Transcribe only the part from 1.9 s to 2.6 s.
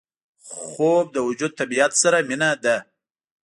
سره مینه